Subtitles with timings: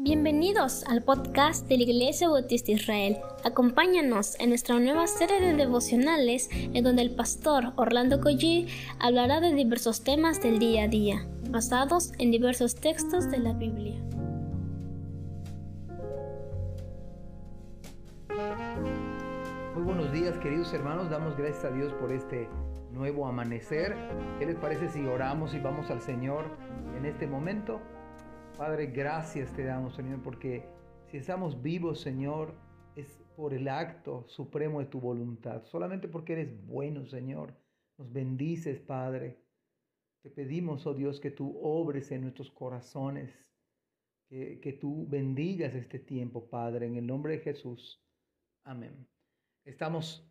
[0.00, 3.16] Bienvenidos al podcast de la Iglesia Bautista Israel.
[3.44, 8.68] Acompáñanos en nuestra nueva serie de devocionales en donde el pastor Orlando Collie
[9.00, 14.00] hablará de diversos temas del día a día, basados en diversos textos de la Biblia.
[19.74, 22.48] Muy buenos días queridos hermanos, damos gracias a Dios por este
[22.92, 23.96] nuevo amanecer.
[24.38, 26.44] ¿Qué les parece si oramos y vamos al Señor
[26.96, 27.80] en este momento?
[28.58, 30.64] Padre, gracias te damos, Señor, porque
[31.06, 32.56] si estamos vivos, Señor,
[32.96, 35.62] es por el acto supremo de tu voluntad.
[35.66, 37.54] Solamente porque eres bueno, Señor.
[37.98, 39.38] Nos bendices, Padre.
[40.22, 43.32] Te pedimos, oh Dios, que tú obres en nuestros corazones,
[44.28, 48.04] que, que tú bendigas este tiempo, Padre, en el nombre de Jesús.
[48.64, 49.06] Amén.
[49.64, 50.28] Estamos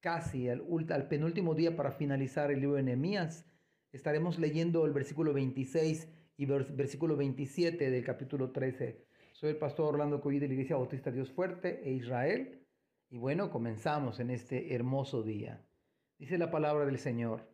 [0.00, 3.50] casi al, al penúltimo día para finalizar el libro de Nehemías.
[3.92, 9.06] Estaremos leyendo el versículo 26 y versículo 27 del capítulo 13.
[9.32, 12.62] Soy el pastor Orlando Coy de la Iglesia Bautista Dios Fuerte e Israel.
[13.08, 15.66] Y bueno, comenzamos en este hermoso día.
[16.18, 17.50] Dice la palabra del Señor.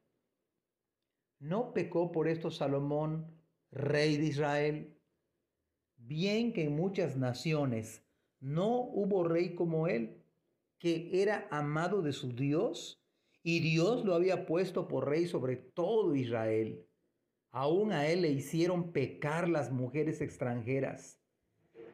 [1.39, 4.99] ¿No pecó por esto Salomón, rey de Israel?
[5.97, 8.05] Bien que en muchas naciones
[8.41, 10.25] no hubo rey como él,
[10.79, 13.01] que era amado de su Dios,
[13.45, 16.85] y Dios lo había puesto por rey sobre todo Israel.
[17.53, 21.21] Aún a él le hicieron pecar las mujeres extranjeras.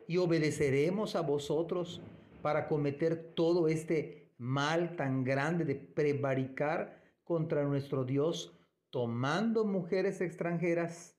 [0.06, 2.00] Y obedeceremos a vosotros
[2.42, 8.56] para cometer todo este mal tan grande de prevaricar contra nuestro Dios
[8.90, 11.18] tomando mujeres extranjeras.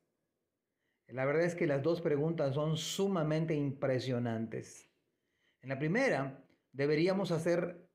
[1.08, 4.90] La verdad es que las dos preguntas son sumamente impresionantes.
[5.62, 7.90] En la primera, deberíamos hacer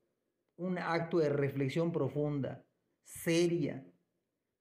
[0.57, 2.65] un acto de reflexión profunda,
[3.03, 3.85] seria,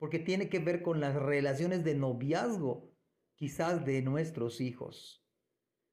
[0.04, 2.94] porque tiene que ver con las relaciones de noviazgo,
[3.36, 5.26] quizás de nuestros hijos,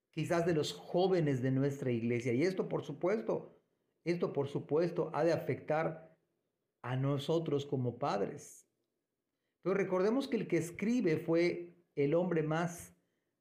[0.09, 2.33] quizás de los jóvenes de nuestra iglesia.
[2.33, 3.57] Y esto, por supuesto,
[4.03, 6.13] esto, por supuesto, ha de afectar
[6.81, 8.69] a nosotros como padres.
[9.61, 12.93] Pero recordemos que el que escribe fue el hombre más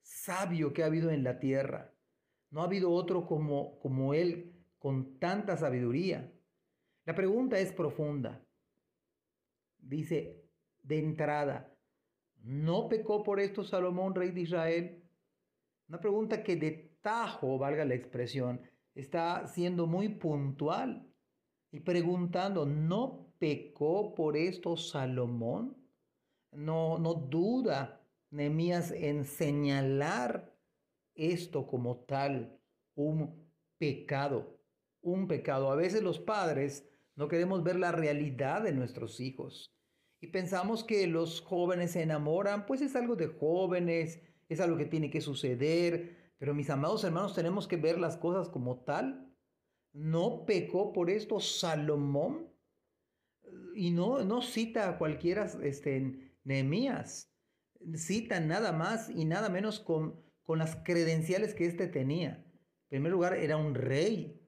[0.03, 1.92] sabio que ha habido en la tierra.
[2.53, 6.32] No ha habido otro como, como él con tanta sabiduría.
[7.06, 8.47] La pregunta es profunda.
[9.82, 10.47] Dice,
[10.82, 11.72] de entrada,
[12.42, 15.02] ¿no pecó por esto Salomón, rey de Israel?
[15.88, 18.60] Una pregunta que de tajo, valga la expresión,
[18.94, 21.06] está siendo muy puntual
[21.70, 25.76] y preguntando, ¿no pecó por esto Salomón?
[26.52, 30.54] No, no duda Nehemías en señalar
[31.14, 32.58] esto como tal,
[32.94, 34.58] un pecado,
[35.00, 35.70] un pecado.
[35.70, 39.72] A veces los padres no queremos ver la realidad de nuestros hijos
[40.20, 44.84] y pensamos que los jóvenes se enamoran, pues es algo de jóvenes, es algo que
[44.84, 49.34] tiene que suceder, pero mis amados hermanos tenemos que ver las cosas como tal.
[49.92, 52.48] No pecó por esto Salomón
[53.75, 57.32] y no, no cita a cualquiera este, Nehemías,
[57.94, 62.44] cita nada más y nada menos con, con las credenciales que éste tenía.
[62.84, 64.41] En primer lugar, era un rey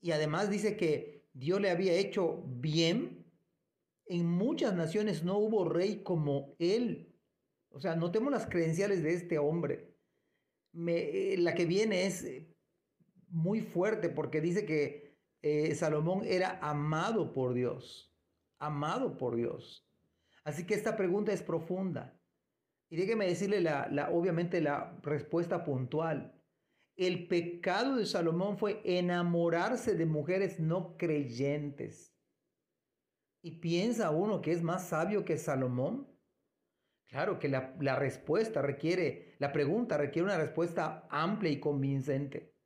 [0.00, 3.25] y además dice que Dios le había hecho bien
[4.06, 7.14] en muchas naciones no hubo rey como él.
[7.70, 9.94] O sea, notemos las credenciales de este hombre.
[10.86, 12.54] Eh, la que viene es eh,
[13.28, 18.14] muy fuerte porque dice que eh, Salomón era amado por Dios.
[18.58, 19.86] Amado por Dios.
[20.44, 22.18] Así que esta pregunta es profunda.
[22.88, 26.40] Y déjeme decirle la, obviamente la respuesta puntual.
[26.96, 32.15] El pecado de Salomón fue enamorarse de mujeres no creyentes.
[33.46, 36.08] ¿Y piensa uno que es más sabio que Salomón?
[37.08, 42.56] Claro que la, respuesta requiere, la pregunta requiere una respuesta amplia y convincente.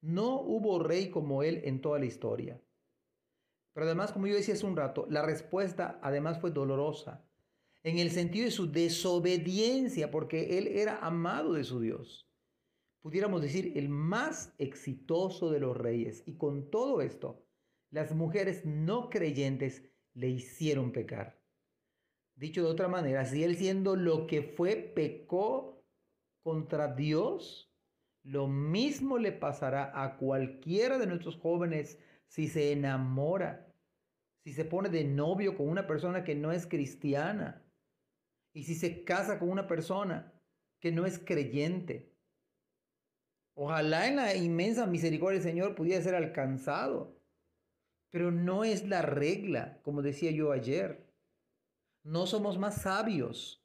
[0.00, 2.62] No hubo rey como él en toda la historia.
[3.72, 7.28] Pero además, como yo decía hace un rato, la respuesta además fue dolorosa,
[7.82, 12.30] en el sentido de su desobediencia, porque él era amado de su Dios.
[13.00, 16.22] Pudiéramos decir, el más exitoso de los reyes.
[16.26, 17.44] Y con todo esto,
[17.90, 19.82] las mujeres no creyentes
[20.18, 21.40] le hicieron pecar.
[22.34, 25.84] Dicho de otra manera, si él siendo lo que fue pecó
[26.42, 27.72] contra Dios,
[28.24, 33.72] lo mismo le pasará a cualquiera de nuestros jóvenes si se enamora,
[34.42, 37.64] si se pone de novio con una persona que no es cristiana
[38.52, 40.32] y si se casa con una persona
[40.80, 42.12] que no es creyente.
[43.54, 47.17] Ojalá en la inmensa misericordia del Señor pudiera ser alcanzado
[48.10, 51.12] pero no es la regla, como decía yo ayer.
[52.02, 53.64] No somos más sabios,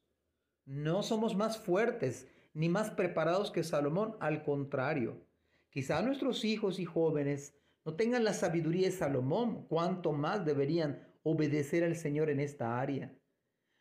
[0.66, 5.26] no somos más fuertes, ni más preparados que Salomón, al contrario.
[5.70, 11.84] Quizá nuestros hijos y jóvenes no tengan la sabiduría de Salomón, cuanto más deberían obedecer
[11.84, 13.14] al Señor en esta área.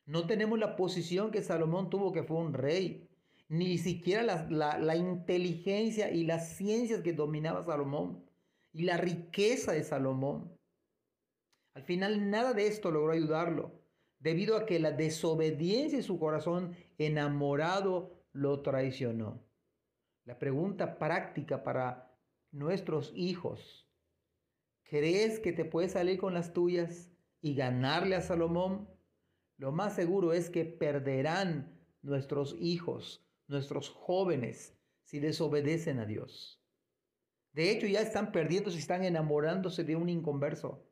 [0.06, 3.08] No tenemos la posición que Salomón tuvo, que fue un rey,
[3.48, 8.24] ni siquiera la, la inteligencia y las ciencias que dominaba Salomón,
[8.72, 10.58] y la riqueza de Salomón.
[11.74, 13.72] Al final nada de esto logró ayudarlo,
[14.18, 19.42] debido a que la desobediencia de su corazón enamorado lo traicionó.
[20.24, 22.16] La pregunta práctica para
[22.52, 23.88] nuestros hijos,
[24.84, 27.10] ¿crees que te puedes salir con las tuyas
[27.40, 28.88] y ganarle a Salomón?
[29.56, 36.61] Lo más seguro es que perderán nuestros hijos, nuestros jóvenes, si desobedecen a Dios.
[37.52, 40.86] De hecho, ya están perdiendo, si están enamorándose de un inconverso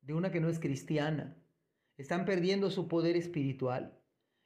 [0.00, 1.36] de una que no es cristiana.
[1.96, 3.98] Están perdiendo su poder espiritual.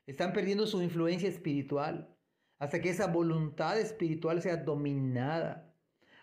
[0.06, 2.14] Están perdiendo su influencia espiritual
[2.58, 5.74] hasta que esa voluntad espiritual sea dominada.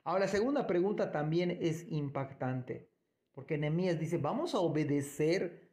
[0.04, 2.89] Ahora, la segunda pregunta también es impactante,
[3.31, 5.71] porque Nehemías dice, vamos a obedecer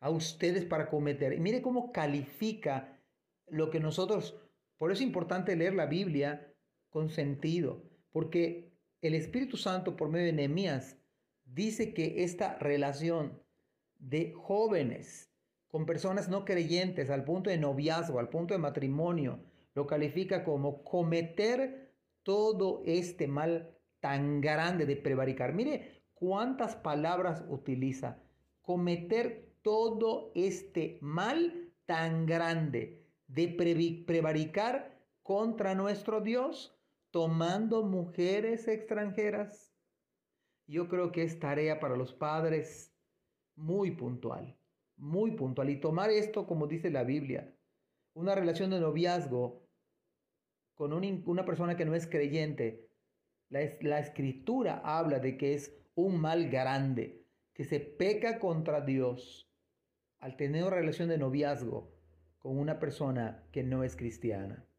[0.00, 1.32] a ustedes para cometer.
[1.32, 2.98] Y mire cómo califica
[3.46, 4.36] lo que nosotros,
[4.76, 6.54] por eso es importante leer la Biblia
[6.88, 8.69] con sentido, porque
[9.02, 10.96] el Espíritu Santo por medio de Nehemías
[11.44, 13.42] dice que esta relación
[13.98, 15.30] de jóvenes
[15.68, 19.40] con personas no creyentes al punto de noviazgo, al punto de matrimonio,
[19.74, 21.92] lo califica como cometer
[22.22, 23.70] todo este mal
[24.00, 25.54] tan grande de prevaricar.
[25.54, 28.18] Mire cuántas palabras utiliza.
[28.62, 33.48] Cometer todo este mal tan grande de
[34.06, 36.76] prevaricar contra nuestro Dios,
[37.10, 39.70] tomando mujeres extranjeras
[40.70, 42.94] yo creo que es tarea para los padres
[43.56, 44.56] muy puntual,
[44.96, 45.68] muy puntual.
[45.68, 47.52] Y tomar esto, como dice la Biblia,
[48.14, 49.66] una relación de noviazgo
[50.74, 52.88] con una persona que no es creyente,
[53.48, 59.50] la, la escritura habla de que es un mal grande, que se peca contra Dios
[60.20, 61.92] al tener una relación de noviazgo
[62.38, 64.69] con una persona que no es cristiana.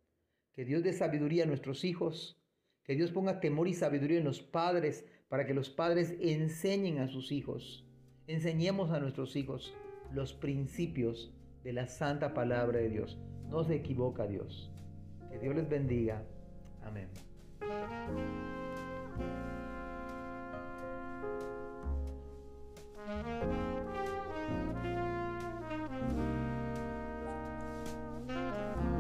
[0.54, 2.42] Que Dios dé sabiduría a nuestros hijos,
[2.84, 7.08] que Dios ponga temor y sabiduría en los padres para que los padres enseñen a
[7.08, 7.88] sus hijos,
[8.28, 9.74] enseñemos a nuestros hijos
[10.14, 11.34] los principios
[11.64, 13.18] de la santa palabra de Dios.
[13.50, 14.72] No se equivoca Dios.
[15.30, 16.26] Que Dios les bendiga.
[16.84, 17.08] Amén.